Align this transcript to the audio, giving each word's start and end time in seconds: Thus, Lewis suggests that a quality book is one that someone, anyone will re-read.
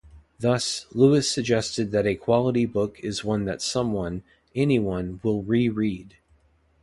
Thus, 0.39 0.87
Lewis 0.93 1.29
suggests 1.29 1.75
that 1.75 2.07
a 2.07 2.15
quality 2.15 2.65
book 2.65 2.99
is 3.01 3.23
one 3.23 3.45
that 3.45 3.61
someone, 3.61 4.23
anyone 4.55 5.19
will 5.21 5.43
re-read. 5.43 6.15